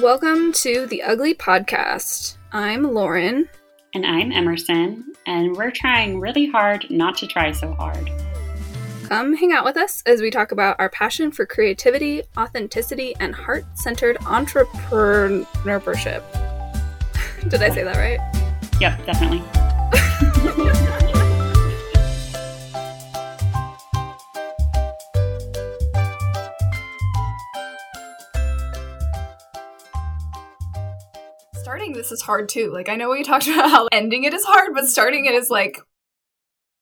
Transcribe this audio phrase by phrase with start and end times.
[0.00, 2.36] Welcome to the Ugly Podcast.
[2.50, 3.48] I'm Lauren.
[3.94, 8.10] And I'm Emerson, and we're trying really hard not to try so hard.
[9.04, 13.36] Come hang out with us as we talk about our passion for creativity, authenticity, and
[13.36, 16.24] heart centered entrepreneurship.
[17.48, 18.18] Did I say that right?
[18.80, 19.44] Yep, definitely.
[32.04, 32.70] this is hard too.
[32.72, 35.50] Like I know we talked about how ending it is hard, but starting it is
[35.50, 35.78] like,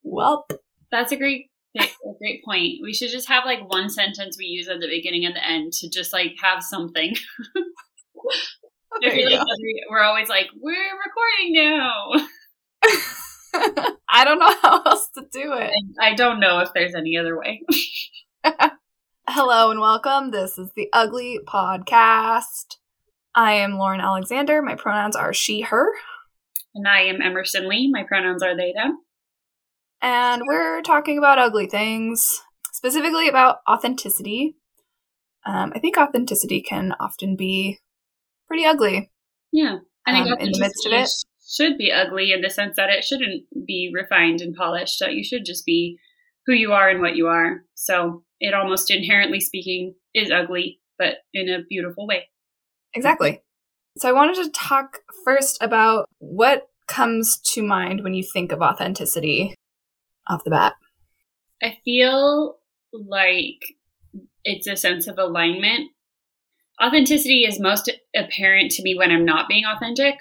[0.02, 0.46] well,
[0.90, 1.86] that's a great, a
[2.18, 2.80] great point.
[2.82, 5.72] We should just have like one sentence we use at the beginning and the end
[5.74, 7.14] to just like have something.
[9.00, 9.40] Feel like
[9.90, 12.10] we're always like, we're recording now.
[14.08, 15.70] I don't know how else to do it.
[15.98, 17.62] I don't know if there's any other way.
[19.28, 20.30] Hello and welcome.
[20.30, 22.76] This is the Ugly Podcast.
[23.34, 24.60] I am Lauren Alexander.
[24.60, 25.88] My pronouns are she, her.
[26.74, 27.90] And I am Emerson Lee.
[27.90, 28.98] My pronouns are they, them.
[30.00, 34.56] And we're talking about ugly things, specifically about authenticity.
[35.46, 37.78] Um, I think authenticity can often be
[38.48, 39.10] pretty ugly.
[39.52, 39.78] Yeah.
[40.06, 41.08] I think um, in the midst of it
[41.48, 44.98] should be ugly in the sense that it shouldn't be refined and polished.
[45.00, 45.98] That you should just be
[46.46, 47.62] who you are and what you are.
[47.74, 52.28] So it almost inherently speaking is ugly, but in a beautiful way.
[52.94, 53.42] Exactly.
[53.98, 58.60] So I wanted to talk first about what comes to mind when you think of
[58.60, 59.54] authenticity
[60.28, 60.74] off the bat.
[61.62, 62.58] I feel
[62.92, 63.76] like
[64.44, 65.90] it's a sense of alignment.
[66.82, 70.16] Authenticity is most apparent to me when I'm not being authentic,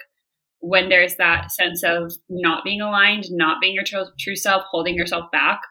[0.60, 5.32] when there's that sense of not being aligned, not being your true, self, holding yourself
[5.32, 5.62] back.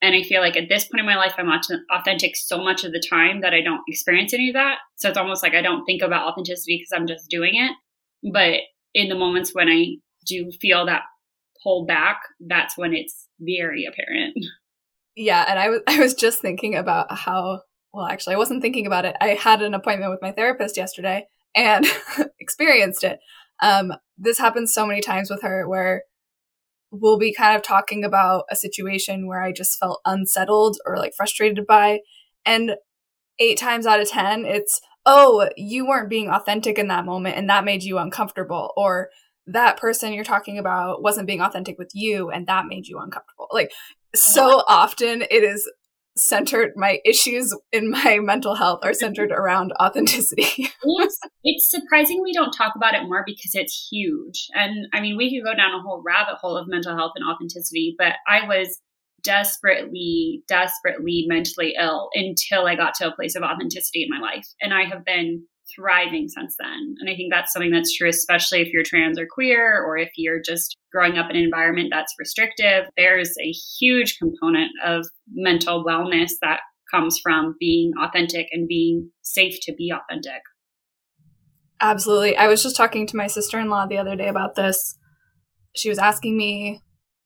[0.00, 1.50] And I feel like at this point in my life, I'm
[1.90, 4.78] authentic so much of the time that I don't experience any of that.
[4.96, 7.72] So it's almost like I don't think about authenticity because I'm just doing it.
[8.32, 8.60] But
[8.94, 11.02] in the moments when I do feel that
[11.62, 14.34] pull back, that's when it's very apparent.
[15.20, 18.86] Yeah, and I was I was just thinking about how well actually I wasn't thinking
[18.86, 19.16] about it.
[19.20, 21.26] I had an appointment with my therapist yesterday
[21.56, 21.84] and
[22.38, 23.18] experienced it.
[23.60, 26.04] Um, this happens so many times with her where
[26.90, 31.12] we'll be kind of talking about a situation where I just felt unsettled or like
[31.16, 32.00] frustrated by.
[32.46, 32.72] And
[33.38, 37.48] eight times out of 10, it's, oh, you weren't being authentic in that moment and
[37.48, 38.72] that made you uncomfortable.
[38.76, 39.10] Or
[39.46, 43.48] that person you're talking about wasn't being authentic with you and that made you uncomfortable.
[43.52, 43.70] Like,
[44.14, 45.70] so often it is
[46.18, 50.68] centered my issues in my mental health are centered around authenticity.
[51.44, 54.48] it's, surprising we don't talk about it more because it's huge.
[54.54, 57.24] And I mean, we could go down a whole rabbit hole of mental health and
[57.28, 58.80] authenticity, but I was
[59.22, 64.46] desperately, desperately mentally ill until I got to a place of authenticity in my life.
[64.60, 66.94] And I have been thriving since then.
[66.98, 70.10] And I think that's something that's true, especially if you're trans or queer, or if
[70.16, 72.84] you're just growing up in an environment that's restrictive.
[72.96, 79.58] There's a huge component of mental wellness that comes from being authentic and being safe
[79.62, 80.40] to be authentic.
[81.80, 82.36] Absolutely.
[82.36, 84.98] I was just talking to my sister in law the other day about this.
[85.76, 86.82] She was asking me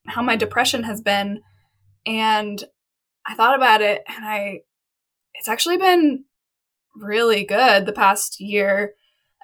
[0.08, 1.40] how my depression has been.
[2.04, 2.62] And
[3.26, 4.60] I thought about it and I,
[5.34, 6.24] it's actually been
[6.94, 8.94] really good the past year.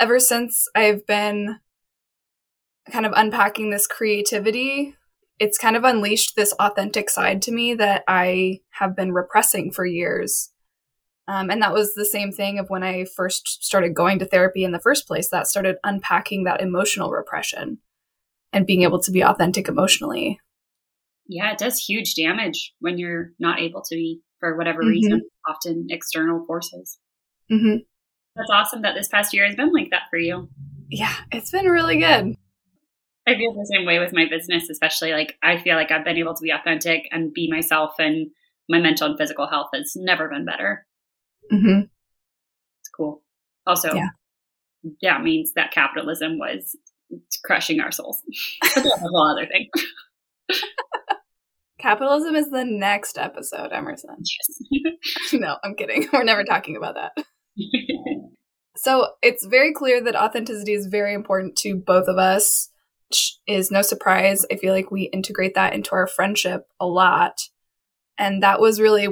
[0.00, 1.58] Ever since I've been
[2.90, 4.94] kind of unpacking this creativity,
[5.38, 9.86] it's kind of unleashed this authentic side to me that I have been repressing for
[9.86, 10.50] years.
[11.28, 14.64] Um, and that was the same thing of when I first started going to therapy
[14.64, 15.28] in the first place.
[15.30, 17.78] That started unpacking that emotional repression
[18.52, 20.40] and being able to be authentic emotionally.
[21.26, 24.90] Yeah, it does huge damage when you're not able to be for whatever mm-hmm.
[24.90, 26.98] reason, often external forces.
[27.50, 27.76] Mm-hmm.
[28.36, 30.48] That's awesome that this past year has been like that for you.
[30.90, 32.36] Yeah, it's been really good.
[33.26, 36.16] I feel the same way with my business, especially like I feel like I've been
[36.16, 38.28] able to be authentic and be myself, and
[38.68, 40.86] my mental and physical health has never been better.
[41.52, 41.80] Mm-hmm.
[42.80, 43.22] It's cool.
[43.66, 44.08] Also, yeah.
[45.02, 46.74] that means that capitalism was
[47.44, 48.22] crushing our souls.
[48.62, 49.68] That's a whole other thing.
[51.78, 54.16] Capitalism is the next episode, Emerson.
[54.70, 55.32] Yes.
[55.32, 56.08] no, I'm kidding.
[56.12, 57.24] We're never talking about that.
[58.76, 62.70] So it's very clear that authenticity is very important to both of us,
[63.08, 64.44] which is no surprise.
[64.50, 67.40] I feel like we integrate that into our friendship a lot.
[68.18, 69.08] And that was really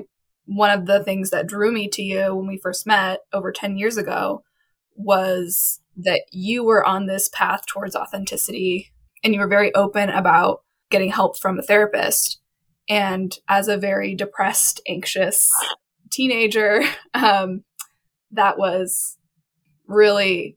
[0.46, 3.76] one of the things that drew me to you when we first met over 10
[3.76, 4.43] years ago
[4.94, 8.93] was that you were on this path towards authenticity
[9.25, 10.60] and you were very open about
[10.90, 12.40] getting help from a therapist
[12.88, 15.50] and as a very depressed, anxious
[16.10, 16.82] teenager,
[17.14, 17.64] um,
[18.32, 19.17] that was
[19.87, 20.56] really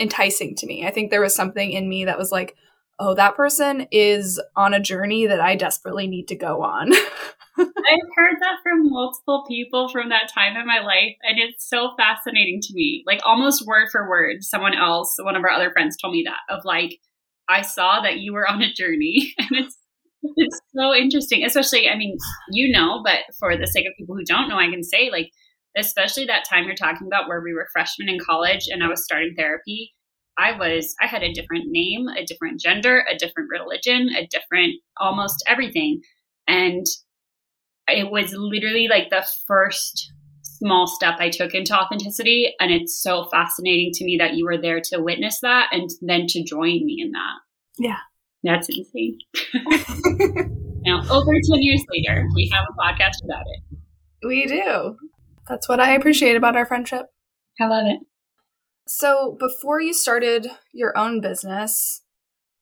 [0.00, 0.86] enticing to me.
[0.86, 2.56] I think there was something in me that was like,
[2.98, 6.92] oh, that person is on a journey that I desperately need to go on.
[7.58, 11.90] I've heard that from multiple people from that time in my life, and it's so
[11.98, 13.02] fascinating to me.
[13.06, 16.54] Like almost word for word, someone else, one of our other friends told me that
[16.54, 16.98] of like,
[17.48, 19.76] I saw that you were on a journey, and it's
[20.36, 21.44] it's so interesting.
[21.44, 22.16] Especially, I mean,
[22.50, 25.30] you know, but for the sake of people who don't know, I can say like,
[25.76, 29.04] especially that time you're talking about where we were freshmen in college and I was
[29.04, 29.94] starting therapy.
[30.38, 34.74] I was I had a different name, a different gender, a different religion, a different
[34.98, 36.00] almost everything.
[36.46, 36.86] And
[37.88, 42.54] it was literally like the first small step I took into authenticity.
[42.60, 46.26] And it's so fascinating to me that you were there to witness that and then
[46.28, 47.38] to join me in that.
[47.78, 47.98] Yeah.
[48.44, 49.18] That's insane.
[50.84, 53.78] now, over 10 years later, we have a podcast about it.
[54.26, 54.96] We do.
[55.52, 57.08] That's what I appreciate about our friendship.
[57.60, 58.00] I love it.
[58.88, 62.00] So, before you started your own business,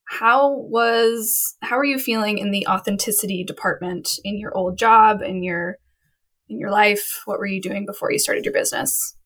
[0.09, 5.45] how was how are you feeling in the authenticity department in your old job in
[5.45, 5.77] your
[6.49, 7.21] in your life?
[7.27, 9.17] What were you doing before you started your business?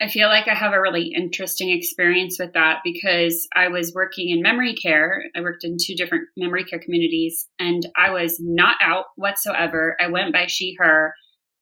[0.00, 4.30] I feel like i have a really interesting experience with that because i was working
[4.30, 5.24] in memory care.
[5.36, 9.98] I worked in two different memory care communities and i was not out whatsoever.
[10.00, 11.12] I went by she her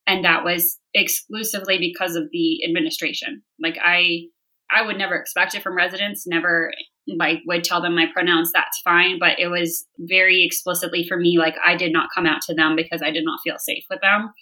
[0.07, 3.43] and that was exclusively because of the administration.
[3.61, 4.23] Like i
[4.71, 6.73] i would never expect it from residents never
[7.07, 11.39] like would tell them my pronouns that's fine but it was very explicitly for me
[11.39, 14.01] like i did not come out to them because i did not feel safe with
[14.01, 14.33] them.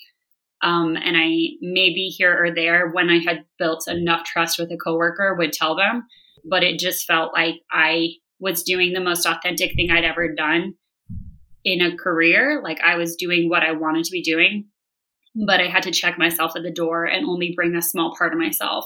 [0.62, 1.28] Um, and i
[1.60, 5.74] maybe here or there when i had built enough trust with a coworker would tell
[5.74, 6.04] them
[6.48, 10.74] but it just felt like i was doing the most authentic thing i'd ever done
[11.64, 12.60] in a career.
[12.62, 14.66] Like i was doing what i wanted to be doing
[15.34, 18.32] but i had to check myself at the door and only bring a small part
[18.32, 18.84] of myself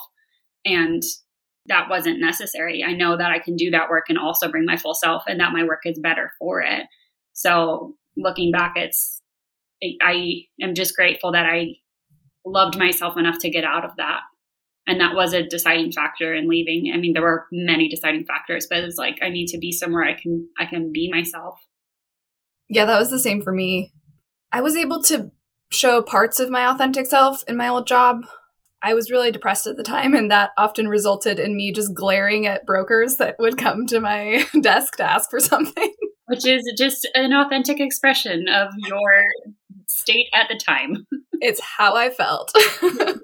[0.65, 1.03] and
[1.69, 2.85] that wasn't necessary.
[2.85, 5.41] I know that I can do that work and also bring my full self and
[5.41, 6.87] that my work is better for it.
[7.33, 9.21] So looking back, it's,
[10.03, 11.77] I am just grateful that I
[12.45, 14.21] loved myself enough to get out of that.
[14.87, 16.93] And that was a deciding factor in leaving.
[16.95, 20.05] I mean, there were many deciding factors, but it's like I need to be somewhere
[20.05, 21.59] I can I can be myself.
[22.69, 23.93] Yeah, that was the same for me.
[24.53, 25.33] I was able to
[25.71, 28.25] show parts of my authentic self in my old job
[28.83, 32.47] I was really depressed at the time, and that often resulted in me just glaring
[32.47, 35.93] at brokers that would come to my desk to ask for something.
[36.27, 39.25] Which is just an authentic expression of your
[39.89, 41.07] state at the time.
[41.41, 42.53] It's how I felt.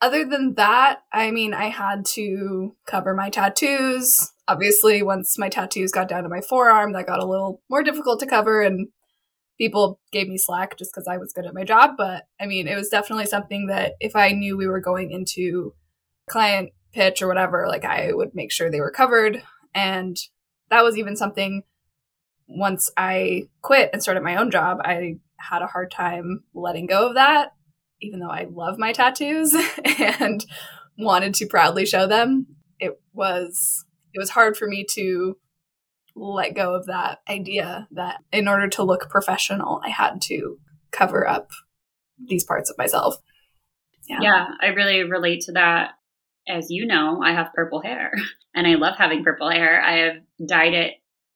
[0.00, 4.32] Other than that, I mean, I had to cover my tattoos.
[4.48, 8.20] Obviously, once my tattoos got down to my forearm, that got a little more difficult
[8.20, 8.88] to cover, and
[9.58, 11.92] people gave me slack just because I was good at my job.
[11.96, 15.74] But I mean, it was definitely something that if I knew we were going into
[16.28, 19.42] client pitch or whatever, like I would make sure they were covered.
[19.74, 20.16] And
[20.70, 21.62] that was even something
[22.48, 27.08] once I quit and started my own job, I had a hard time letting go
[27.08, 27.52] of that,
[28.00, 29.54] even though I love my tattoos
[29.98, 30.44] and
[30.98, 32.46] wanted to proudly show them.
[32.78, 33.84] It was
[34.14, 35.36] it was hard for me to
[36.14, 40.58] let go of that idea that in order to look professional, I had to
[40.90, 41.50] cover up
[42.26, 43.16] these parts of myself.
[44.08, 44.18] Yeah.
[44.20, 45.92] yeah, I really relate to that.
[46.48, 48.12] As you know, I have purple hair
[48.54, 49.80] and I love having purple hair.
[49.80, 50.94] I have dyed it,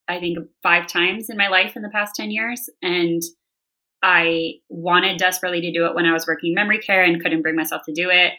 [0.09, 2.69] I think, five times in my life in the past 10 years.
[2.83, 3.23] And
[4.03, 7.57] I wanted desperately to do it when I was working memory care and couldn't bring
[7.57, 8.33] myself to do it.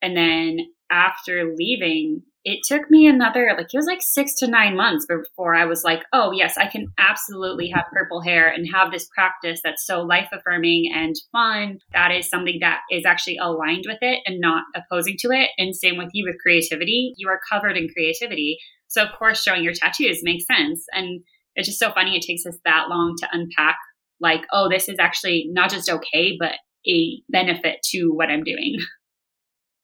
[0.00, 0.58] And then
[0.92, 5.54] after leaving, it took me another like it was like six to nine months before
[5.54, 9.60] I was like, oh yes, I can absolutely have purple hair and have this practice
[9.62, 11.78] that's so life affirming and fun.
[11.92, 15.50] That is something that is actually aligned with it and not opposing to it.
[15.56, 17.14] And same with you with creativity.
[17.16, 18.58] You are covered in creativity.
[18.88, 20.84] So of course showing your tattoos makes sense.
[20.92, 21.22] And
[21.54, 23.76] it's just so funny it takes us that long to unpack
[24.20, 26.52] like, oh, this is actually not just okay, but
[26.88, 28.76] a benefit to what I'm doing.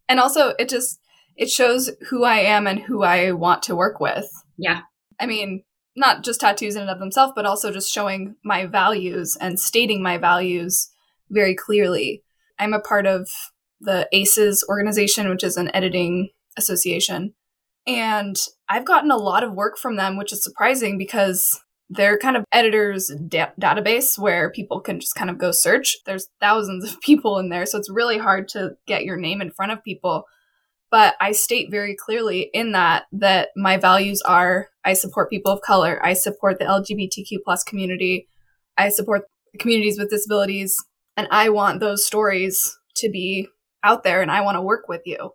[0.08, 1.00] And also it just
[1.36, 4.28] it shows who I am and who I want to work with.
[4.56, 4.80] Yeah.
[5.20, 5.62] I mean,
[5.94, 10.02] not just tattoos in and of themselves, but also just showing my values and stating
[10.02, 10.90] my values
[11.30, 12.22] very clearly.
[12.58, 13.28] I'm a part of
[13.80, 17.34] the ACES organization, which is an editing association.
[17.86, 18.36] And
[18.68, 22.44] I've gotten a lot of work from them, which is surprising because they're kind of
[22.52, 25.96] editors da- database where people can just kind of go search.
[26.04, 29.50] There's thousands of people in there, so it's really hard to get your name in
[29.50, 30.24] front of people
[30.90, 35.60] but I state very clearly in that that my values are I support people of
[35.60, 38.28] color, I support the LGBTQ plus community,
[38.76, 39.24] I support
[39.58, 40.76] communities with disabilities,
[41.16, 43.48] and I want those stories to be
[43.84, 45.32] out there and I want to work with you.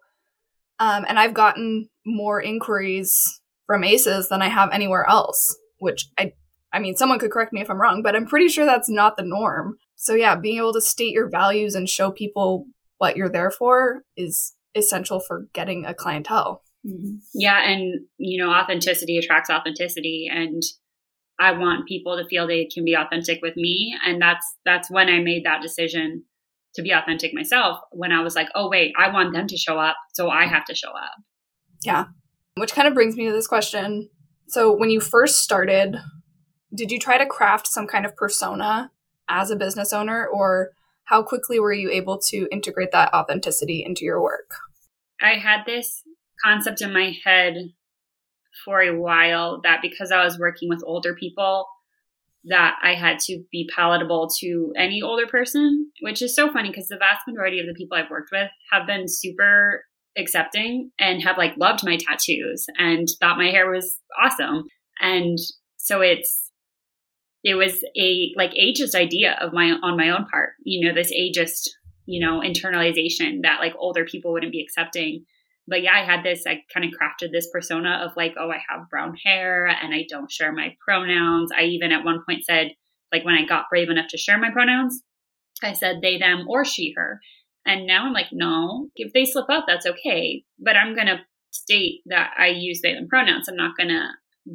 [0.79, 6.33] Um, and I've gotten more inquiries from ACES than I have anywhere else, which I
[6.73, 9.15] I mean, someone could correct me if I'm wrong, but I'm pretty sure that's not
[9.15, 9.77] the norm.
[9.95, 12.65] So yeah, being able to state your values and show people
[12.97, 16.63] what you're there for is essential for getting a clientele.
[16.85, 17.15] Mm-hmm.
[17.33, 20.61] Yeah, and you know, authenticity attracts authenticity and
[21.39, 25.09] I want people to feel they can be authentic with me and that's that's when
[25.09, 26.23] I made that decision
[26.75, 29.77] to be authentic myself when I was like, "Oh wait, I want them to show
[29.77, 31.13] up, so I have to show up."
[31.83, 32.05] Yeah.
[32.55, 34.09] Which kind of brings me to this question.
[34.47, 35.97] So, when you first started,
[36.73, 38.91] did you try to craft some kind of persona
[39.29, 40.71] as a business owner or
[41.05, 44.51] how quickly were you able to integrate that authenticity into your work?
[45.21, 46.03] I had this
[46.43, 47.55] concept in my head
[48.65, 51.67] for a while that because I was working with older people
[52.45, 56.87] that I had to be palatable to any older person, which is so funny because
[56.87, 59.85] the vast majority of the people I've worked with have been super
[60.17, 64.65] accepting and have like loved my tattoos and thought my hair was awesome.
[64.99, 65.37] And
[65.77, 66.51] so it's
[67.43, 71.13] it was a like ageist idea of my on my own part you know this
[71.13, 71.69] ageist
[72.05, 75.25] you know internalization that like older people wouldn't be accepting.
[75.67, 78.59] But yeah i had this i kind of crafted this persona of like oh i
[78.69, 81.51] have brown hair and i don't share my pronouns.
[81.55, 82.71] I even at one point said
[83.11, 85.01] like when i got brave enough to share my pronouns
[85.63, 87.19] i said they them or she her.
[87.65, 90.43] And now i'm like no if they slip up that's okay.
[90.59, 91.21] But i'm gonna
[91.51, 93.47] state that i use they them pronouns.
[93.47, 94.09] I'm not gonna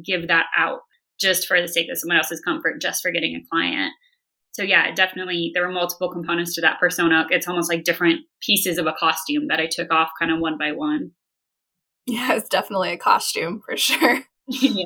[0.05, 0.81] give that out
[1.19, 3.91] just for the sake of someone else's comfort, just for getting a client.
[4.53, 7.27] So yeah, definitely there were multiple components to that persona.
[7.29, 10.57] It's almost like different pieces of a costume that I took off kind of one
[10.57, 11.11] by one.
[12.05, 14.23] Yeah, it's definitely a costume for sure.
[14.47, 14.83] yeah.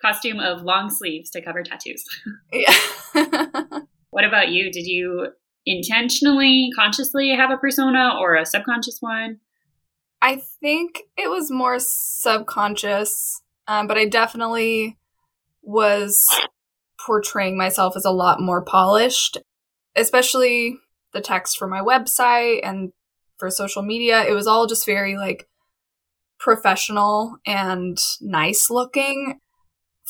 [0.00, 2.04] costume of long sleeves to cover tattoos.
[2.52, 2.74] Yeah.
[4.10, 4.72] what about you?
[4.72, 5.28] Did you
[5.66, 9.38] intentionally, consciously have a persona or a subconscious one?
[10.22, 13.42] I think it was more subconscious.
[13.68, 14.96] Um, but I definitely
[15.62, 16.26] was
[17.04, 19.38] portraying myself as a lot more polished,
[19.96, 20.78] especially
[21.12, 22.92] the text for my website and
[23.38, 24.24] for social media.
[24.24, 25.48] It was all just very like
[26.38, 29.40] professional and nice looking.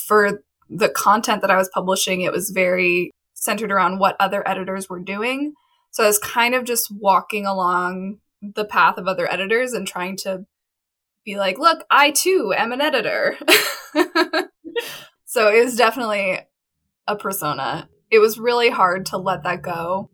[0.07, 4.89] For the content that I was publishing, it was very centered around what other editors
[4.89, 5.55] were doing.
[5.91, 10.17] So I was kind of just walking along the path of other editors and trying
[10.19, 10.45] to
[11.27, 13.37] be like, look, I too am an editor.
[15.27, 16.39] so it was definitely
[17.07, 17.91] a persona.
[18.11, 20.11] It was really hard to let that go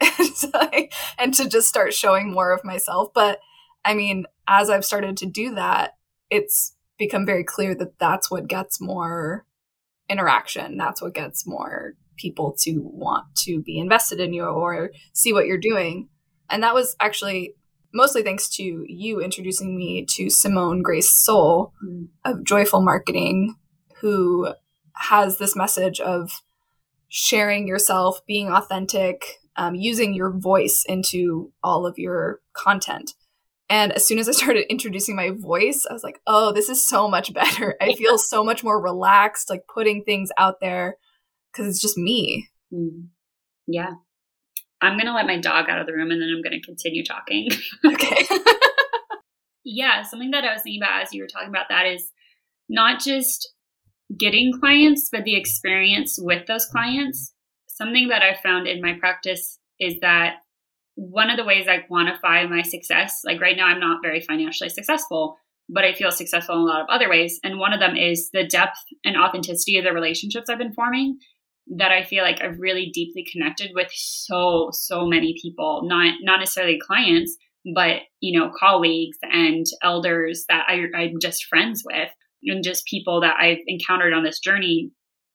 [1.18, 3.10] and to just start showing more of myself.
[3.12, 3.40] But
[3.84, 5.96] I mean, as I've started to do that,
[6.30, 9.44] it's become very clear that that's what gets more
[10.08, 10.76] interaction.
[10.76, 15.46] That's what gets more people to want to be invested in you or see what
[15.46, 16.08] you're doing.
[16.48, 17.54] And that was actually
[17.92, 22.08] mostly thanks to you introducing me to Simone Grace Seol mm.
[22.24, 23.56] of Joyful Marketing,
[24.00, 24.52] who
[24.94, 26.42] has this message of
[27.08, 29.24] sharing yourself, being authentic,
[29.56, 33.14] um, using your voice into all of your content.
[33.70, 36.84] And as soon as I started introducing my voice, I was like, oh, this is
[36.84, 37.76] so much better.
[37.80, 40.96] I feel so much more relaxed, like putting things out there
[41.52, 42.48] because it's just me.
[42.72, 43.08] Mm.
[43.66, 43.94] Yeah.
[44.80, 46.64] I'm going to let my dog out of the room and then I'm going to
[46.64, 47.50] continue talking.
[47.84, 48.26] Okay.
[49.64, 52.10] yeah, something that I was thinking about as you were talking about that is
[52.68, 53.52] not just
[54.16, 57.32] getting clients, but the experience with those clients.
[57.66, 60.36] Something that I found in my practice is that
[60.94, 64.70] one of the ways I quantify my success, like right now, I'm not very financially
[64.70, 65.36] successful,
[65.68, 67.38] but I feel successful in a lot of other ways.
[67.44, 71.18] And one of them is the depth and authenticity of the relationships I've been forming
[71.76, 76.40] that I feel like I've really deeply connected with so so many people, not not
[76.40, 77.36] necessarily clients,
[77.74, 82.10] but you know colleagues and elders that I, I'm just friends with,
[82.44, 84.90] and just people that I've encountered on this journey.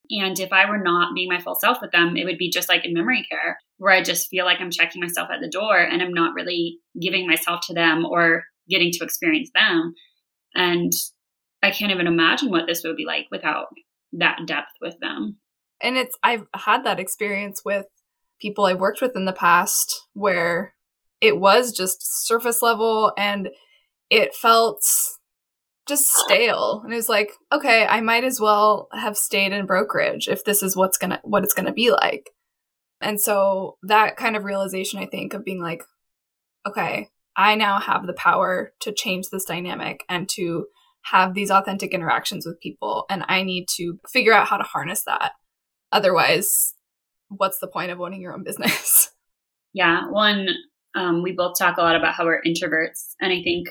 [0.09, 2.67] And if I were not being my full self with them, it would be just
[2.67, 5.77] like in memory care, where I just feel like I'm checking myself at the door
[5.77, 9.93] and I'm not really giving myself to them or getting to experience them.
[10.55, 10.91] And
[11.63, 13.67] I can't even imagine what this would be like without
[14.11, 15.37] that depth with them
[15.83, 17.85] and it's I've had that experience with
[18.41, 20.73] people I've worked with in the past where
[21.21, 23.49] it was just surface level and
[24.09, 24.81] it felt
[25.85, 26.81] just stale.
[26.83, 30.63] And it was like okay i might as well have stayed in brokerage if this
[30.63, 32.29] is what's gonna what it's gonna be like.
[33.01, 35.83] And so that kind of realization i think of being like
[36.65, 40.67] okay i now have the power to change this dynamic and to
[41.11, 45.03] have these authentic interactions with people and i need to figure out how to harness
[45.03, 45.33] that
[45.93, 46.73] Otherwise,
[47.29, 49.09] what's the point of owning your own business?
[49.75, 50.07] Yeah.
[50.11, 50.49] One,
[50.95, 53.15] um, we both talk a lot about how we're introverts.
[53.19, 53.69] And I think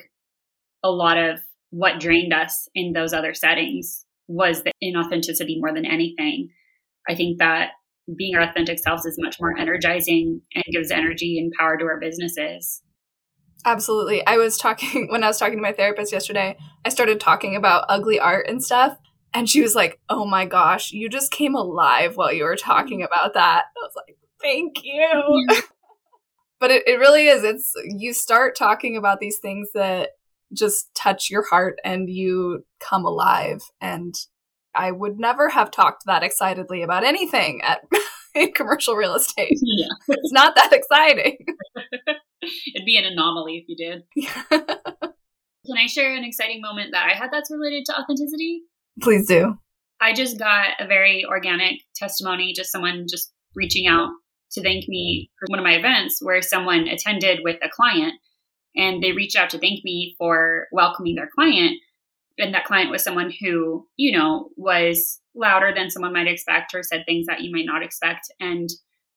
[0.83, 1.39] a lot of
[1.69, 6.49] what drained us in those other settings was the inauthenticity more than anything.
[7.07, 7.69] I think that
[8.17, 11.99] being our authentic selves is much more energizing and gives energy and power to our
[11.99, 12.81] businesses.
[13.65, 14.25] Absolutely.
[14.27, 17.85] I was talking when I was talking to my therapist yesterday, I started talking about
[17.87, 18.97] ugly art and stuff.
[19.33, 22.99] And she was like, Oh my gosh, you just came alive while you were talking
[22.99, 23.11] mm-hmm.
[23.11, 23.65] about that.
[23.77, 25.47] I was like, Thank you.
[26.59, 27.43] but it, it really is.
[27.43, 30.09] It's you start talking about these things that
[30.53, 33.61] just touch your heart and you come alive.
[33.81, 34.15] And
[34.75, 37.81] I would never have talked that excitedly about anything at
[38.55, 39.57] commercial real estate.
[39.61, 39.87] Yeah.
[40.09, 41.37] It's not that exciting.
[42.75, 44.03] It'd be an anomaly if you did.
[45.65, 48.63] Can I share an exciting moment that I had that's related to authenticity?
[49.01, 49.55] Please do.
[49.99, 54.09] I just got a very organic testimony, just someone just reaching out
[54.51, 58.13] to thank me for one of my events where someone attended with a client
[58.75, 61.77] and they reached out to thank me for welcoming their client.
[62.37, 66.83] And that client was someone who, you know, was louder than someone might expect or
[66.83, 68.31] said things that you might not expect.
[68.39, 68.69] And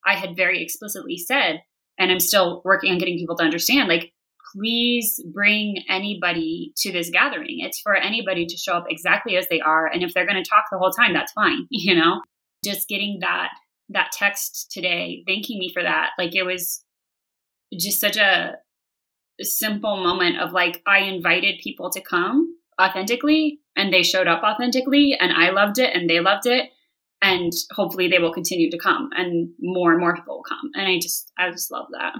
[0.05, 1.61] I had very explicitly said,
[1.97, 4.13] and I'm still working on getting people to understand, like,
[4.57, 7.59] please bring anybody to this gathering.
[7.59, 9.87] It's for anybody to show up exactly as they are.
[9.87, 12.21] And if they're going to talk the whole time, that's fine, you know?
[12.63, 13.49] Just getting that
[13.89, 16.09] that text today, thanking me for that.
[16.17, 16.83] Like it was
[17.79, 18.55] just such a
[19.41, 25.17] simple moment of like I invited people to come authentically and they showed up authentically
[25.19, 26.69] and I loved it and they loved it
[27.21, 30.87] and hopefully they will continue to come and more and more people will come and
[30.87, 32.13] I just I just love that.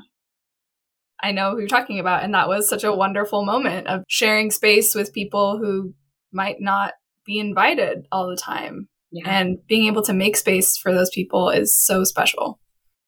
[1.21, 4.51] I know who you're talking about and that was such a wonderful moment of sharing
[4.51, 5.93] space with people who
[6.31, 6.93] might not
[7.25, 8.87] be invited all the time.
[9.11, 9.29] Yeah.
[9.29, 12.59] And being able to make space for those people is so special.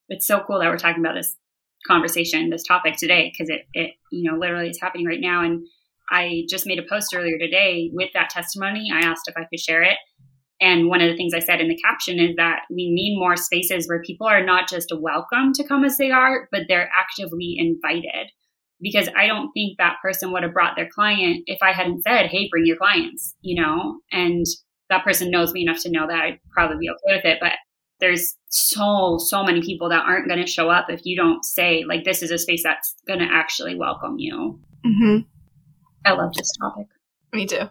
[0.07, 1.35] It's so cool that we're talking about this
[1.87, 5.43] conversation, this topic today, because it, it, you know, literally is happening right now.
[5.43, 5.65] And
[6.09, 8.91] I just made a post earlier today with that testimony.
[8.93, 9.97] I asked if I could share it.
[10.61, 13.37] And one of the things I said in the caption is that we need more
[13.37, 17.55] spaces where people are not just welcome to come as they are, but they're actively
[17.57, 18.31] invited.
[18.81, 22.27] Because I don't think that person would have brought their client if I hadn't said,
[22.27, 23.99] hey, bring your clients, you know?
[24.11, 24.45] And
[24.89, 27.37] that person knows me enough to know that I'd probably be okay with it.
[27.41, 27.53] But
[27.99, 31.83] there's so so many people that aren't going to show up if you don't say
[31.87, 35.19] like this is a space that's going to actually welcome you mm-hmm.
[36.05, 36.87] i love this topic
[37.33, 37.69] me too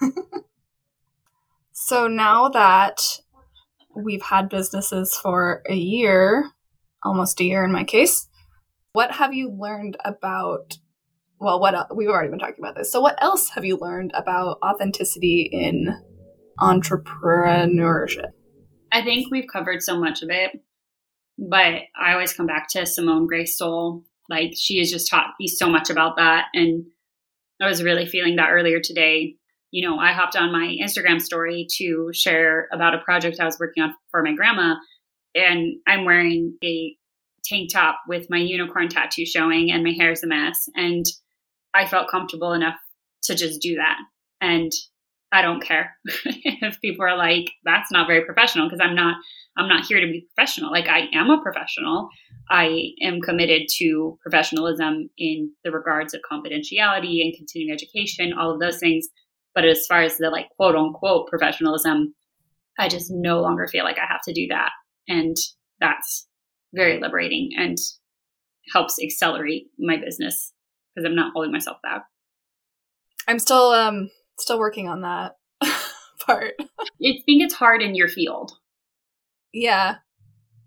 [1.72, 3.00] so now that
[3.94, 6.50] we've had businesses for a year
[7.02, 8.28] almost a year in my case
[8.92, 10.78] what have you learned about
[11.40, 14.58] well what we've already been talking about this so what else have you learned about
[14.62, 15.88] authenticity in
[16.60, 18.30] entrepreneurship
[18.92, 20.52] I think we've covered so much of it,
[21.38, 24.02] but I always come back to Simone Grace Seol.
[24.28, 26.46] Like she has just taught me so much about that.
[26.52, 26.84] And
[27.60, 29.36] I was really feeling that earlier today.
[29.72, 33.58] You know, I hopped on my Instagram story to share about a project I was
[33.58, 34.76] working on for my grandma.
[35.34, 36.94] And I'm wearing a
[37.44, 40.68] tank top with my unicorn tattoo showing and my hair is a mess.
[40.76, 41.04] And
[41.74, 42.76] I felt comfortable enough
[43.24, 43.96] to just do that.
[44.40, 44.70] And
[45.32, 49.16] I don't care if people are like, that's not very professional because I'm not
[49.56, 50.70] I'm not here to be professional.
[50.70, 52.08] Like I am a professional.
[52.50, 58.60] I am committed to professionalism in the regards of confidentiality and continuing education, all of
[58.60, 59.08] those things.
[59.54, 62.14] But as far as the like quote unquote professionalism,
[62.78, 64.70] I just no longer feel like I have to do that.
[65.08, 65.36] And
[65.80, 66.26] that's
[66.74, 67.76] very liberating and
[68.72, 70.52] helps accelerate my business
[70.94, 72.04] because I'm not holding myself back.
[73.28, 75.36] I'm still um Still working on that
[76.26, 76.54] part.
[76.60, 76.64] I
[76.98, 78.52] think it's hard in your field.
[79.52, 79.96] Yeah.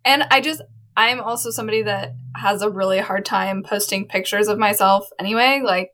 [0.04, 0.62] And I just,
[0.95, 5.62] I'm also somebody that has a really hard time posting pictures of myself anyway.
[5.63, 5.89] Like,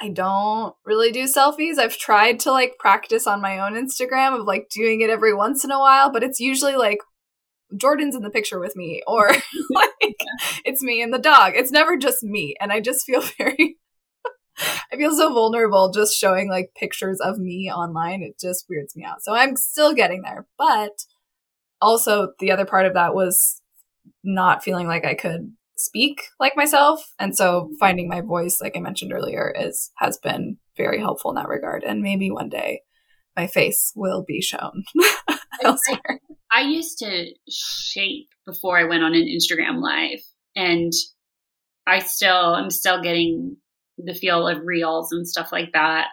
[0.00, 1.78] I don't really do selfies.
[1.78, 5.64] I've tried to like practice on my own Instagram of like doing it every once
[5.64, 6.98] in a while, but it's usually like
[7.76, 9.28] Jordan's in the picture with me or
[9.70, 10.16] like
[10.64, 11.52] it's me and the dog.
[11.56, 12.54] It's never just me.
[12.60, 13.78] And I just feel very
[14.92, 18.22] I feel so vulnerable just showing like pictures of me online.
[18.22, 19.22] It just weirds me out.
[19.22, 20.46] So I'm still getting there.
[20.56, 21.04] But
[21.80, 23.62] also, the other part of that was
[24.24, 27.12] not feeling like I could speak like myself.
[27.18, 31.36] And so finding my voice, like I mentioned earlier, is has been very helpful in
[31.36, 31.84] that regard.
[31.84, 32.82] And maybe one day
[33.36, 34.84] my face will be shown
[35.62, 36.20] elsewhere.
[36.50, 40.20] I used to shape before I went on an Instagram live.
[40.56, 40.92] And
[41.86, 43.56] I still I'm still getting
[43.98, 46.08] the feel of reels and stuff like that.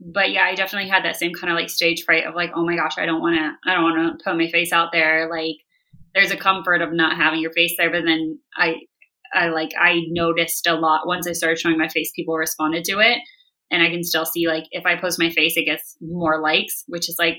[0.00, 2.64] But yeah, I definitely had that same kind of like stage fright of like, oh
[2.64, 5.30] my gosh, I don't want to, I don't want to put my face out there.
[5.30, 5.56] Like,
[6.14, 8.76] there's a comfort of not having your face there, but then I,
[9.32, 13.00] I like I noticed a lot once I started showing my face, people responded to
[13.00, 13.18] it.
[13.70, 16.84] And I can still see like if I post my face, it gets more likes,
[16.86, 17.38] which is like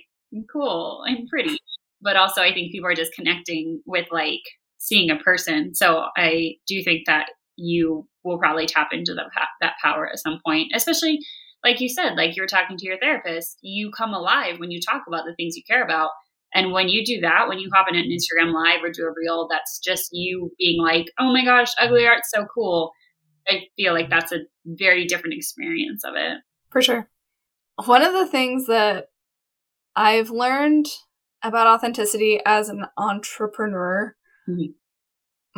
[0.52, 1.04] cool.
[1.08, 1.58] I'm pretty.
[2.02, 4.42] But also I think people are just connecting with like
[4.78, 5.74] seeing a person.
[5.74, 9.24] So I do think that you will probably tap into the,
[9.62, 11.20] that power at some point, especially
[11.64, 15.04] like you said, like you're talking to your therapist, you come alive when you talk
[15.08, 16.12] about the things you care about.
[16.56, 19.14] And when you do that, when you hop in an Instagram live or do a
[19.14, 22.94] reel, that's just you being like, oh my gosh, ugly art's so cool.
[23.46, 26.38] I feel like that's a very different experience of it.
[26.72, 27.10] For sure.
[27.84, 29.10] One of the things that
[29.98, 30.88] I've learned
[31.44, 34.16] about authenticity as an entrepreneur,
[34.50, 34.72] mm-hmm.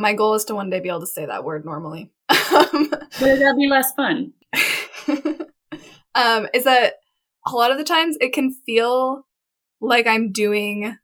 [0.02, 2.12] my goal is to one day be able to say that word normally.
[2.28, 4.34] but that'll be less fun.
[6.16, 6.96] um, is that
[7.46, 9.27] a lot of the times it can feel
[9.82, 10.98] like I'm doing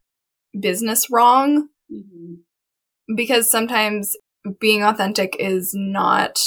[0.60, 2.36] business wrong mm-hmm.
[3.16, 4.16] because sometimes
[4.60, 6.40] being authentic is not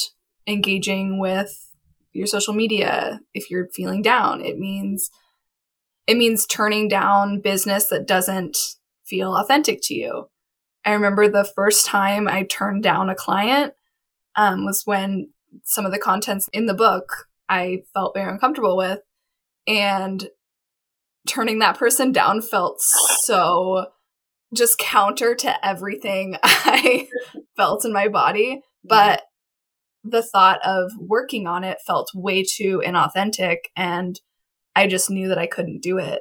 [0.46, 1.70] engaging with
[2.12, 5.10] your social media if you're feeling down it means
[6.06, 8.56] it means turning down business that doesn't
[9.04, 10.28] feel authentic to you
[10.84, 13.74] i remember the first time i turned down a client
[14.36, 15.30] um, was when
[15.64, 19.00] some of the contents in the book i felt very uncomfortable with
[19.66, 20.28] and
[21.26, 23.86] turning that person down felt so
[24.54, 27.08] just counter to everything I
[27.56, 28.56] felt in my body.
[28.56, 28.88] Mm-hmm.
[28.88, 29.22] But
[30.04, 33.56] the thought of working on it felt way too inauthentic.
[33.74, 34.20] And
[34.74, 36.20] I just knew that I couldn't do it.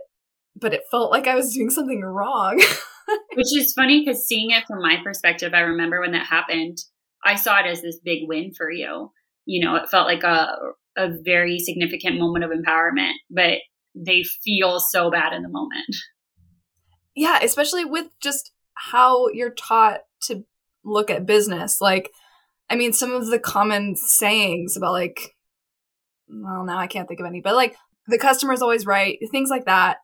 [0.59, 2.57] But it felt like I was doing something wrong.
[3.35, 6.77] Which is funny because seeing it from my perspective, I remember when that happened,
[7.23, 9.11] I saw it as this big win for you.
[9.45, 10.55] You know, it felt like a,
[10.97, 13.13] a very significant moment of empowerment.
[13.29, 13.59] But
[13.95, 15.95] they feel so bad in the moment.
[17.15, 20.43] Yeah, especially with just how you're taught to
[20.83, 21.79] look at business.
[21.79, 22.11] Like,
[22.69, 25.35] I mean, some of the common sayings about, like,
[26.27, 27.75] well, now I can't think of any, but like,
[28.07, 29.97] the customer's always right, things like that.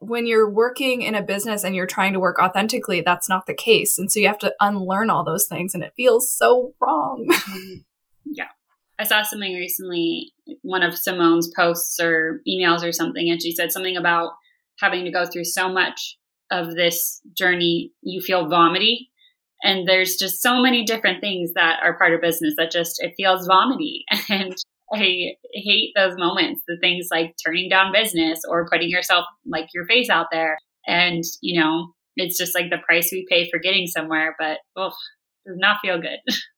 [0.00, 3.54] When you're working in a business and you're trying to work authentically, that's not the
[3.54, 3.98] case.
[3.98, 7.26] And so you have to unlearn all those things, and it feels so wrong.
[7.48, 7.74] Mm-hmm.
[8.98, 10.32] I saw something recently,
[10.62, 14.32] one of Simone's posts or emails or something, and she said something about
[14.80, 16.16] having to go through so much
[16.50, 19.10] of this journey, you feel vomity.
[19.62, 23.14] And there's just so many different things that are part of business that just it
[23.16, 24.04] feels vomity.
[24.30, 24.54] And
[24.92, 29.84] I hate those moments, the things like turning down business or putting yourself like your
[29.86, 30.56] face out there.
[30.86, 34.92] And, you know, it's just like the price we pay for getting somewhere, but oh,
[35.46, 36.20] does not feel good.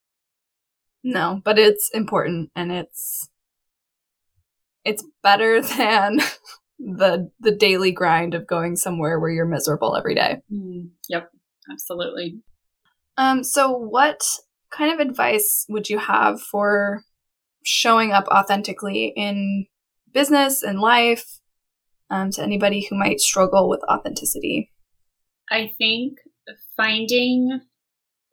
[1.03, 3.29] No, but it's important and it's
[4.85, 6.21] it's better than
[6.79, 10.39] the the daily grind of going somewhere where you're miserable every day.
[10.53, 11.31] Mm, yep,
[11.71, 12.41] absolutely.
[13.17, 14.23] Um so what
[14.71, 17.03] kind of advice would you have for
[17.65, 19.67] showing up authentically in
[20.13, 21.41] business and life
[22.09, 24.71] um, to anybody who might struggle with authenticity?
[25.51, 26.19] I think
[26.77, 27.61] finding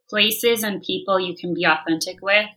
[0.09, 2.47] places and people you can be authentic with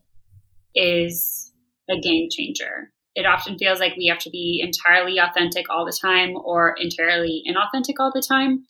[0.74, 1.52] is
[1.90, 2.92] a game changer.
[3.14, 7.42] It often feels like we have to be entirely authentic all the time or entirely
[7.48, 8.64] inauthentic all the time.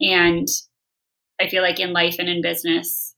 [0.00, 0.48] And
[1.40, 3.14] I feel like in life and in business,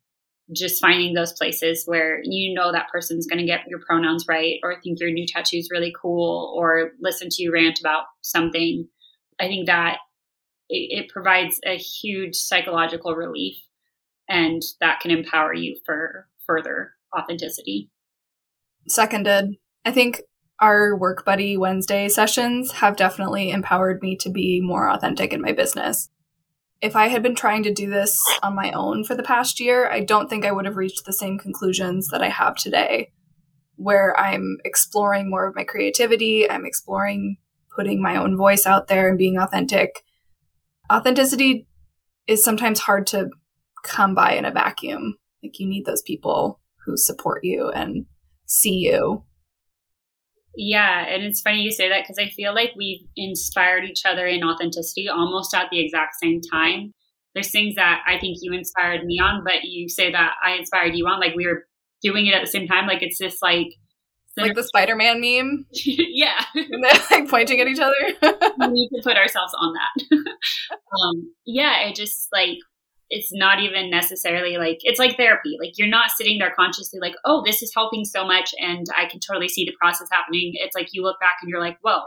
[0.54, 4.58] just finding those places where you know that person's going to get your pronouns right
[4.62, 8.86] or think your new tattoo is really cool or listen to you rant about something.
[9.40, 9.98] I think that
[10.68, 13.56] it, it provides a huge psychological relief
[14.28, 17.90] and that can empower you for further authenticity.
[18.88, 19.56] Seconded.
[19.84, 20.22] I think
[20.60, 25.52] our work buddy Wednesday sessions have definitely empowered me to be more authentic in my
[25.52, 26.08] business.
[26.80, 29.90] If I had been trying to do this on my own for the past year,
[29.90, 33.12] I don't think I would have reached the same conclusions that I have today,
[33.76, 37.36] where I'm exploring more of my creativity, I'm exploring
[37.74, 40.04] putting my own voice out there and being authentic.
[40.92, 41.66] Authenticity
[42.26, 43.30] is sometimes hard to
[43.82, 45.16] come by in a vacuum.
[45.42, 48.06] Like you need those people who support you and
[48.46, 49.24] see you.
[50.54, 54.26] Yeah, and it's funny you say that because I feel like we've inspired each other
[54.26, 56.92] in authenticity almost at the exact same time.
[57.34, 60.94] There's things that I think you inspired me on, but you say that I inspired
[60.94, 61.20] you on.
[61.20, 61.64] Like we were
[62.02, 62.86] doing it at the same time.
[62.86, 63.68] Like it's this like
[64.36, 65.66] like the Spider-Man meme.
[65.72, 67.94] yeah, and they're like pointing at each other.
[68.58, 70.16] we need to put ourselves on that.
[71.00, 72.58] um, yeah, it just like
[73.14, 75.56] it's not even necessarily like it's like therapy.
[75.60, 79.06] Like you're not sitting there consciously like oh this is helping so much and i
[79.06, 80.52] can totally see the process happening.
[80.54, 82.00] It's like you look back and you're like whoa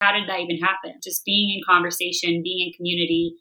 [0.00, 1.00] how did that even happen?
[1.02, 3.36] Just being in conversation being in community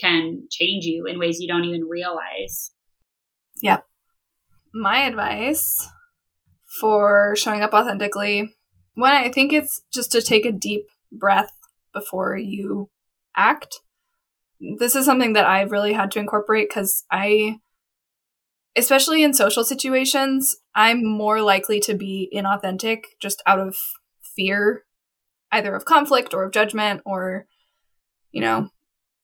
[0.00, 2.72] can change you in ways you don't even realize.
[3.60, 3.80] Yeah.
[4.72, 5.88] My advice
[6.80, 8.54] for showing up authentically,
[8.94, 11.52] one, I think it's just to take a deep breath
[11.92, 12.88] before you
[13.36, 13.80] act.
[14.78, 17.56] This is something that I've really had to incorporate because I,
[18.76, 23.76] especially in social situations, I'm more likely to be inauthentic just out of
[24.36, 24.84] fear,
[25.50, 27.46] either of conflict or of judgment or,
[28.30, 28.68] you know,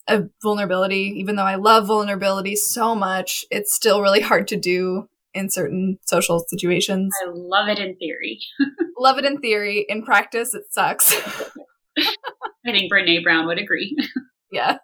[0.09, 1.15] a vulnerability.
[1.17, 5.99] Even though I love vulnerability so much, it's still really hard to do in certain
[6.05, 7.13] social situations.
[7.25, 8.41] I love it in theory.
[8.99, 9.87] love it in theory.
[9.89, 11.15] In practice, it sucks.
[11.99, 13.97] I think Brene Brown would agree.
[14.53, 14.79] yeah.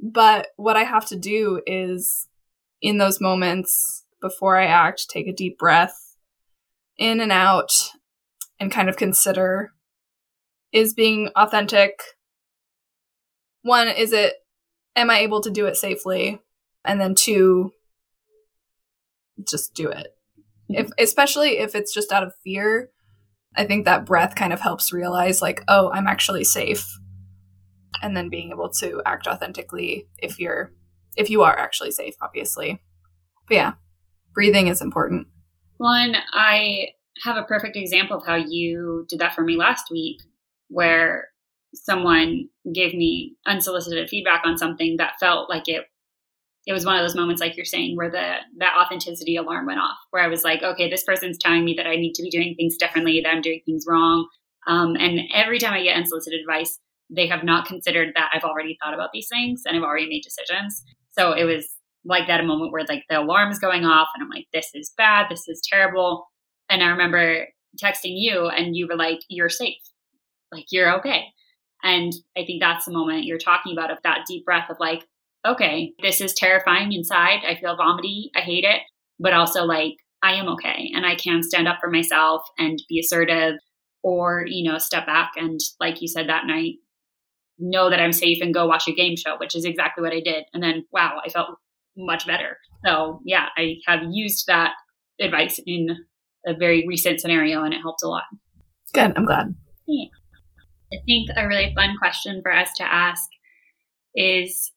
[0.00, 2.28] But what I have to do is,
[2.80, 6.16] in those moments before I act, take a deep breath
[6.96, 7.70] in and out
[8.60, 9.72] and kind of consider
[10.72, 12.00] is being authentic?
[13.62, 14.34] One is it
[14.96, 16.40] am i able to do it safely?
[16.84, 17.72] And then two
[19.48, 20.08] just do it.
[20.68, 20.92] If mm-hmm.
[20.98, 22.90] especially if it's just out of fear
[23.56, 26.86] i think that breath kind of helps realize like oh i'm actually safe
[28.02, 30.72] and then being able to act authentically if you're
[31.16, 32.80] if you are actually safe obviously.
[33.48, 33.72] But yeah
[34.34, 35.26] breathing is important.
[35.78, 36.88] One i
[37.24, 40.20] have a perfect example of how you did that for me last week
[40.68, 41.28] where
[41.74, 45.84] someone gave me unsolicited feedback on something that felt like it
[46.66, 49.80] it was one of those moments like you're saying where the that authenticity alarm went
[49.80, 52.30] off where i was like okay this person's telling me that i need to be
[52.30, 54.28] doing things differently that i'm doing things wrong.
[54.66, 56.78] Um, and every time i get unsolicited advice
[57.10, 60.22] they have not considered that i've already thought about these things and i've already made
[60.22, 61.66] decisions so it was
[62.04, 64.70] like that a moment where like the alarm is going off and i'm like this
[64.74, 66.26] is bad this is terrible
[66.68, 67.46] and i remember
[67.82, 69.76] texting you and you were like you're safe
[70.52, 71.24] like you're okay
[71.82, 75.04] and I think that's the moment you're talking about of that deep breath of like,
[75.46, 77.40] okay, this is terrifying inside.
[77.46, 78.30] I feel vomity.
[78.36, 78.82] I hate it.
[79.20, 82.98] But also like, I am okay and I can stand up for myself and be
[82.98, 83.54] assertive
[84.02, 86.74] or, you know, step back and like you said that night,
[87.58, 90.20] know that I'm safe and go watch a game show, which is exactly what I
[90.20, 90.44] did.
[90.52, 91.58] And then wow, I felt
[91.96, 92.58] much better.
[92.84, 94.72] So yeah, I have used that
[95.20, 95.96] advice in
[96.46, 98.24] a very recent scenario and it helped a lot.
[98.92, 99.12] Good.
[99.16, 99.54] I'm glad.
[99.86, 100.06] Yeah.
[100.92, 103.28] I think a really fun question for us to ask
[104.14, 104.72] is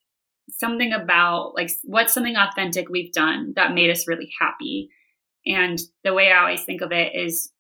[0.50, 4.90] something about like what's something authentic we've done that made us really happy.
[5.46, 7.52] And the way I always think of it is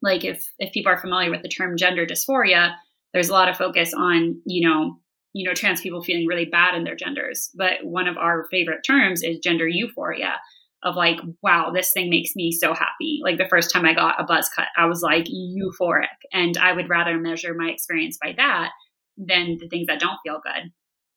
[0.00, 2.74] like if if people are familiar with the term gender dysphoria,
[3.12, 4.98] there's a lot of focus on, you know,
[5.34, 7.50] you know, trans people feeling really bad in their genders.
[7.54, 10.34] But one of our favorite terms is gender euphoria,
[10.82, 13.20] of like, wow, this thing makes me so happy.
[13.22, 16.06] Like the first time I got a buzz cut, I was like euphoric.
[16.32, 18.70] And I would rather measure my experience by that
[19.16, 20.72] than the things that don't feel good.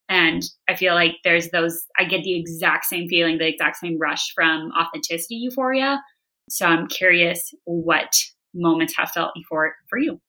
[0.07, 3.97] And I feel like there's those, I get the exact same feeling, the exact same
[3.99, 5.99] rush from authenticity euphoria.
[6.47, 8.13] So I'm curious what
[8.53, 10.21] moments have felt euphoric for you.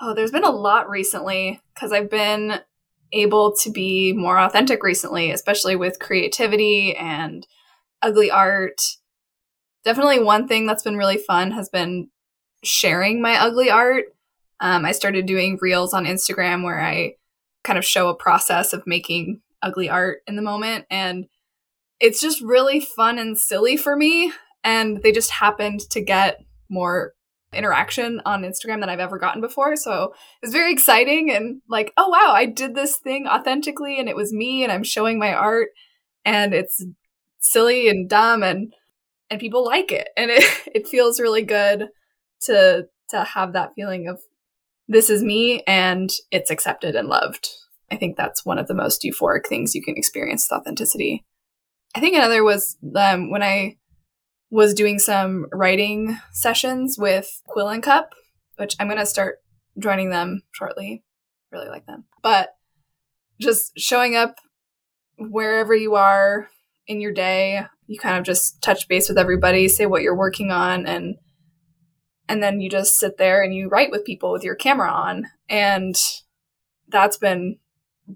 [0.00, 2.60] Oh, there's been a lot recently because I've been
[3.12, 7.46] able to be more authentic recently, especially with creativity and
[8.02, 8.80] ugly art.
[9.84, 12.10] Definitely one thing that's been really fun has been
[12.62, 14.06] sharing my ugly art.
[14.60, 17.14] Um, I started doing reels on Instagram where I
[17.64, 20.86] kind of show a process of making ugly art in the moment.
[20.90, 21.26] And
[22.00, 24.32] it's just really fun and silly for me.
[24.62, 27.14] And they just happened to get more
[27.52, 29.76] interaction on Instagram than I've ever gotten before.
[29.76, 34.08] So it was very exciting and like, oh wow, I did this thing authentically and
[34.08, 35.68] it was me and I'm showing my art
[36.24, 36.84] and it's
[37.38, 38.72] silly and dumb and
[39.30, 41.88] and people like it and it it feels really good
[42.42, 44.20] to to have that feeling of
[44.88, 47.48] this is me and it's accepted and loved.
[47.90, 51.24] I think that's one of the most euphoric things you can experience with authenticity.
[51.94, 53.76] I think another was um, when I
[54.50, 58.14] was doing some writing sessions with Quill and Cup,
[58.56, 59.38] which I'm going to start
[59.78, 61.04] joining them shortly.
[61.50, 62.04] Really like them.
[62.22, 62.50] But
[63.40, 64.36] just showing up
[65.18, 66.48] wherever you are,
[66.86, 67.62] in your day.
[67.86, 71.16] You kind of just touch base with everybody, say what you're working on and
[72.28, 75.26] and then you just sit there and you write with people with your camera on.
[75.48, 75.94] And
[76.88, 77.58] that's been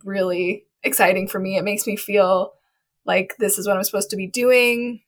[0.04, 1.56] really exciting for me.
[1.56, 2.54] It makes me feel
[3.06, 5.02] like this is what I'm supposed to be doing.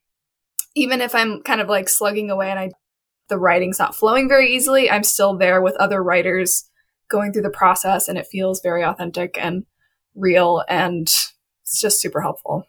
[0.75, 2.71] Even if I'm kind of like slugging away and I
[3.29, 6.69] the writing's not flowing very easily, I'm still there with other writers
[7.09, 9.65] going through the process and it feels very authentic and
[10.15, 11.03] real and
[11.63, 12.65] it's just super helpful.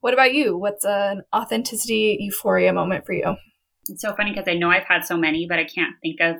[0.00, 0.56] What about you?
[0.56, 3.36] What's an authenticity euphoria moment for you?
[3.88, 6.36] It's so funny because I know I've had so many, but I can't think of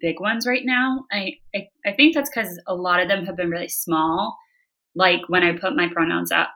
[0.00, 1.04] big ones right now.
[1.12, 4.36] I I, I think that's because a lot of them have been really small.
[4.94, 6.54] Like when I put my pronouns up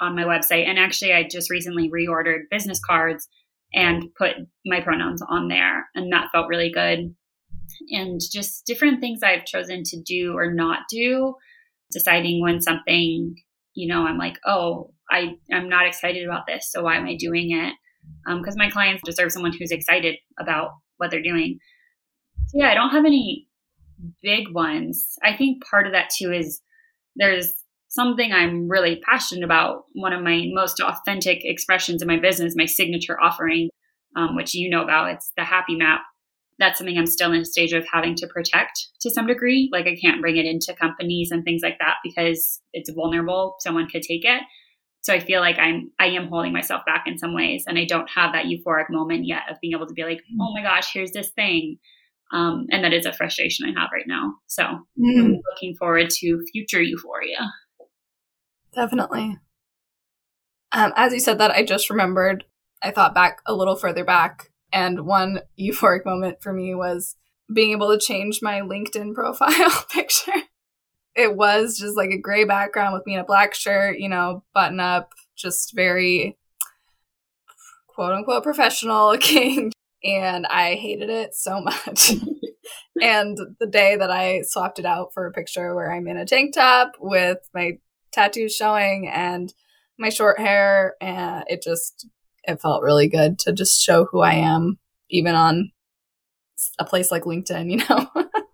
[0.00, 0.66] on my website.
[0.66, 3.28] And actually, I just recently reordered business cards
[3.74, 5.86] and put my pronouns on there.
[5.94, 7.14] And that felt really good.
[7.90, 11.34] And just different things I've chosen to do or not do,
[11.90, 13.34] deciding when something,
[13.74, 16.70] you know, I'm like, oh, I, I'm not excited about this.
[16.70, 17.74] So why am I doing it?
[18.24, 21.58] Because um, my clients deserve someone who's excited about what they're doing.
[22.48, 23.48] So yeah, I don't have any
[24.22, 25.14] big ones.
[25.22, 26.60] I think part of that too is
[27.16, 27.52] there's
[27.96, 29.84] something I'm really passionate about.
[29.92, 33.70] One of my most authentic expressions in my business, my signature offering,
[34.14, 36.02] um, which you know about, it's the Happy Map.
[36.58, 39.68] That's something I'm still in a stage of having to protect to some degree.
[39.72, 43.56] Like I can't bring it into companies and things like that because it's vulnerable.
[43.58, 44.42] Someone could take it.
[45.02, 47.84] So I feel like I'm I am holding myself back in some ways, and I
[47.84, 50.36] don't have that euphoric moment yet of being able to be like, mm.
[50.40, 51.78] oh my gosh, here's this thing.
[52.32, 54.34] Um, and that is a frustration I have right now.
[54.48, 55.18] So mm.
[55.18, 57.38] I'm looking forward to future euphoria.
[58.76, 59.38] Definitely.
[60.70, 62.44] Um, as you said that, I just remembered,
[62.82, 67.16] I thought back a little further back, and one euphoric moment for me was
[67.52, 70.32] being able to change my LinkedIn profile picture.
[71.14, 74.44] It was just like a gray background with me in a black shirt, you know,
[74.52, 76.36] button up, just very
[77.88, 79.72] quote unquote professional looking.
[80.04, 82.12] And I hated it so much.
[83.00, 86.26] and the day that I swapped it out for a picture where I'm in a
[86.26, 87.78] tank top with my
[88.16, 89.52] tattoos showing and
[89.98, 92.08] my short hair and it just
[92.44, 94.78] it felt really good to just show who I am
[95.10, 95.70] even on
[96.78, 98.08] a place like LinkedIn, you know.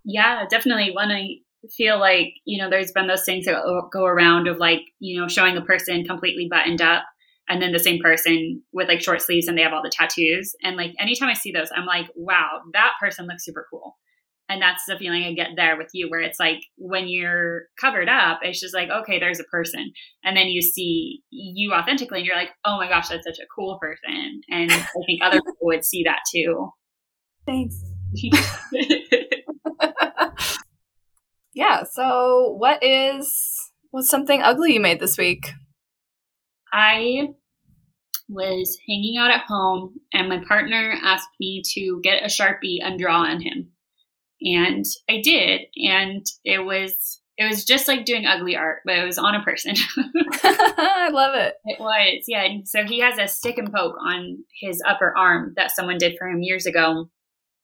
[0.05, 1.37] yeah, definitely when I
[1.70, 5.29] feel like, you know, there's been those things that go around of like, you know,
[5.29, 7.05] showing a person completely buttoned up
[7.48, 10.55] and then the same person with like short sleeves and they have all the tattoos
[10.62, 13.96] and like anytime I see those I'm like, wow, that person looks super cool.
[14.53, 18.11] And that's the feeling I get there with you, where it's like when you're covered
[18.11, 19.93] up, it's just like, okay, there's a person.
[20.23, 23.49] And then you see you authentically, and you're like, oh my gosh, that's such a
[23.57, 24.43] cool person.
[24.51, 26.69] And I think other people would see that too.
[27.47, 27.83] Thanks.
[31.55, 31.85] yeah.
[31.85, 35.53] So, what is what's something ugly you made this week?
[36.71, 37.29] I
[38.29, 43.01] was hanging out at home, and my partner asked me to get a sharpie and
[43.01, 43.71] draw on him
[44.42, 49.05] and I did, and it was it was just like doing ugly art, but it
[49.05, 49.74] was on a person.
[50.44, 51.55] I love it.
[51.64, 52.44] It was, yeah.
[52.44, 56.16] And so he has a stick and poke on his upper arm that someone did
[56.18, 57.09] for him years ago,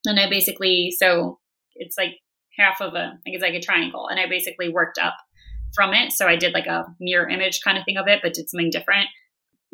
[0.04, 1.38] and I basically so
[1.74, 2.14] it's like
[2.58, 5.14] half of a, I think it's like a triangle, and I basically worked up
[5.74, 6.12] from it.
[6.12, 8.70] So I did like a mirror image kind of thing of it, but did something
[8.70, 9.08] different.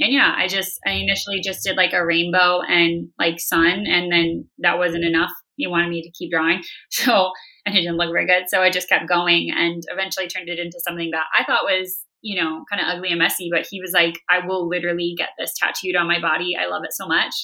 [0.01, 4.11] And yeah, I just I initially just did like a rainbow and like sun, and
[4.11, 6.63] then that wasn't enough he wanted me to keep drawing.
[6.91, 7.33] So,
[7.67, 8.45] and it didn't look very good.
[8.49, 11.99] So I just kept going and eventually turned it into something that I thought was,
[12.23, 13.49] you know, kind of ugly and messy.
[13.51, 16.57] But he was like, I will literally get this tattooed on my body.
[16.57, 17.35] I love it so much.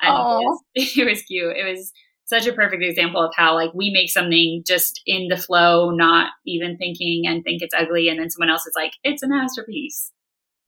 [0.00, 0.62] And it was,
[0.96, 1.56] it was cute.
[1.56, 1.92] It was
[2.26, 6.30] such a perfect example of how like we make something just in the flow, not
[6.44, 8.08] even thinking and think it's ugly.
[8.08, 10.12] And then someone else is like, it's a masterpiece.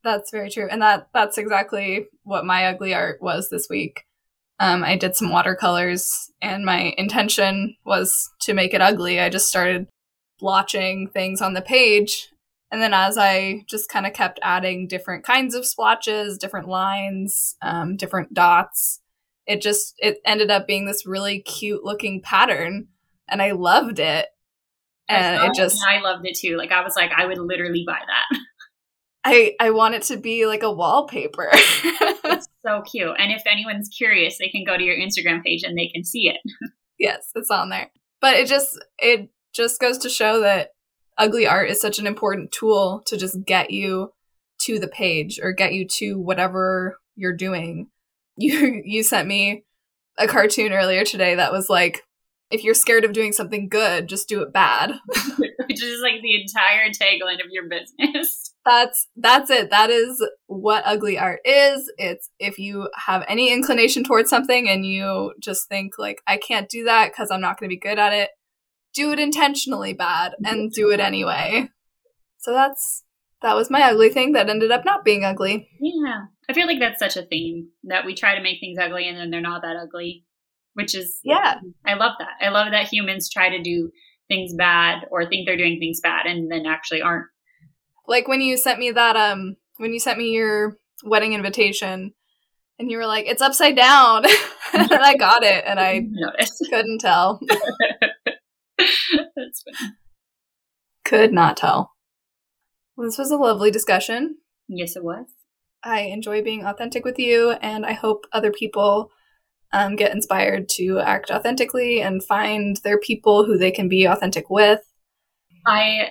[0.05, 0.69] That's very true.
[0.71, 4.05] And that that's exactly what my ugly art was this week.
[4.61, 9.21] Um, I did some watercolors, and my intention was to make it ugly.
[9.21, 9.87] I just started
[10.39, 12.29] blotching things on the page.
[12.71, 17.57] And then as I just kind of kept adding different kinds of splotches, different lines,
[17.63, 19.01] um, different dots,
[19.47, 22.89] it just it ended up being this really cute looking pattern,
[23.27, 24.27] and I loved it.
[25.09, 26.59] And it just I loved it too.
[26.59, 28.41] Like I was like, I would literally buy that.
[29.29, 31.51] I I want it to be like a wallpaper.
[31.53, 33.15] it's so cute.
[33.19, 36.29] And if anyone's curious, they can go to your Instagram page and they can see
[36.29, 36.39] it.
[36.99, 37.91] yes, it's on there.
[38.23, 40.71] But it just it just goes to show that
[41.19, 44.13] ugly art is such an important tool to just get you
[44.63, 47.89] to the page or get you to whatever you're doing.
[48.41, 49.65] You you sent me
[50.17, 52.05] a cartoon earlier today that was like
[52.53, 54.93] if you're scared of doing something good, just do it bad.
[55.67, 59.71] Which is like the entire tagline of your business that's that's it.
[59.71, 61.91] That is what ugly art is.
[61.97, 66.69] It's if you have any inclination towards something and you just think like i can't
[66.69, 68.31] do that because i'm not going to be good at it
[68.95, 71.69] do it intentionally bad and do it anyway.
[72.39, 73.05] So that's
[73.43, 75.69] that was my ugly thing that ended up not being ugly.
[75.81, 76.23] Yeah.
[76.49, 79.17] I feel like that's such a theme that we try to make things ugly and
[79.17, 80.25] then they're not that ugly
[80.75, 81.57] which is yeah.
[81.85, 82.45] I love that.
[82.45, 83.91] I love that humans try to do
[84.29, 87.27] things bad or think they're doing things bad and then actually aren't
[88.09, 92.13] like when you sent me that um when you sent me your wedding invitation
[92.79, 94.25] and you were like, it's upside down.
[94.73, 96.67] and I got it and I Noticed.
[96.71, 97.41] couldn't tell.
[98.79, 99.93] That's funny.
[101.05, 101.93] Could not tell.
[102.97, 104.39] Well, this was a lovely discussion.
[104.69, 105.27] Yes, it was.
[105.83, 109.11] I enjoy being authentic with you, and I hope other people
[109.73, 114.51] um, get inspired to act authentically and find their people who they can be authentic
[114.51, 114.81] with.
[115.67, 116.11] I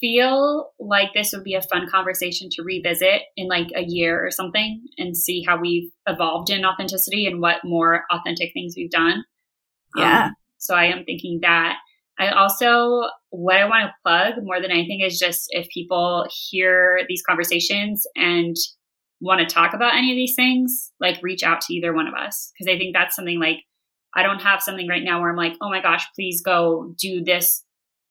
[0.00, 4.30] feel like this would be a fun conversation to revisit in like a year or
[4.30, 9.24] something and see how we've evolved in authenticity and what more authentic things we've done.
[9.96, 10.26] Yeah.
[10.26, 11.76] Um, so I am thinking that.
[12.18, 17.00] I also, what I want to plug more than anything is just if people hear
[17.08, 18.54] these conversations and
[19.20, 22.14] want to talk about any of these things, like reach out to either one of
[22.14, 22.52] us.
[22.58, 23.58] Cause I think that's something like,
[24.14, 27.24] I don't have something right now where I'm like, oh my gosh, please go do
[27.24, 27.64] this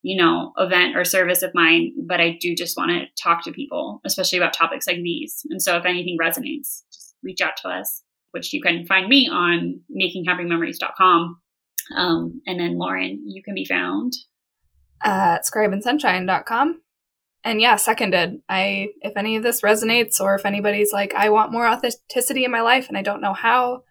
[0.04, 3.54] you know, event or service of mine, but I do just want to talk to
[3.54, 5.46] people, especially about topics like these.
[5.50, 9.30] And so if anything resonates, just reach out to us, which you can find me
[9.30, 11.38] on makinghappymemories.com.
[11.96, 14.14] Um, and then Lauren, you can be found
[15.02, 16.82] at scribeandsunshine.com.
[17.46, 18.42] And yeah, seconded.
[18.50, 22.52] I if any of this resonates or if anybody's like, I want more authenticity in
[22.52, 23.84] my life and I don't know how,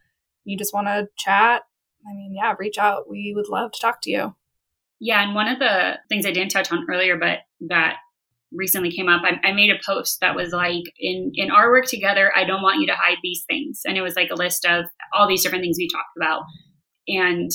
[0.45, 1.63] you just want to chat,
[2.07, 3.09] I mean, yeah, reach out.
[3.09, 4.35] We would love to talk to you.
[5.05, 7.97] Yeah, and one of the things I didn't touch on earlier, but that
[8.53, 11.87] recently came up, I, I, made a post that was like, in in our work
[11.87, 14.65] together, I don't want you to hide these things, and it was like a list
[14.65, 16.43] of all these different things we talked about,
[17.09, 17.51] and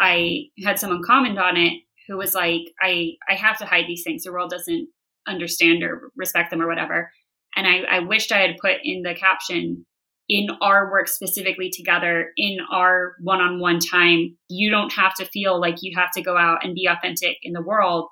[0.00, 1.74] I had someone comment on it
[2.08, 4.22] who was like, I I have to hide these things.
[4.22, 4.88] The world doesn't
[5.28, 7.10] understand or respect them or whatever.
[7.54, 9.84] And I, I wished I had put in the caption
[10.28, 15.76] in our work specifically together in our one-on-one time you don't have to feel like
[15.82, 18.08] you have to go out and be authentic in the world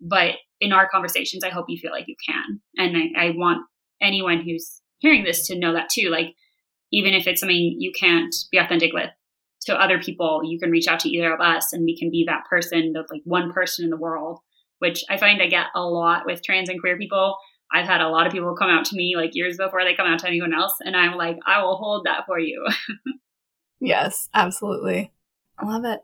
[0.00, 2.60] but in our conversations i hope you feel like you can.
[2.76, 3.66] And I, I, want
[4.00, 6.34] anyone who's hearing this to know that too like
[6.92, 9.10] even if it's something you can't be authentic with
[9.62, 12.24] to other people you can reach out to either of us and we can be
[12.26, 14.40] that person the like one person in the world
[14.80, 17.36] which i find i get a lot with trans and queer people
[17.72, 20.06] I've had a lot of people come out to me like years before they come
[20.06, 20.74] out to anyone else.
[20.80, 22.66] And I'm like, I will hold that for you.
[23.80, 25.12] yes, absolutely.
[25.58, 26.00] I love it.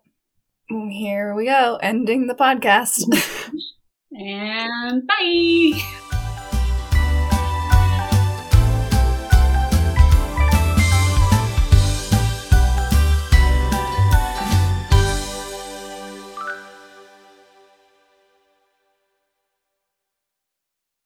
[0.69, 3.05] Here we go, ending the podcast.
[4.12, 6.07] and bye.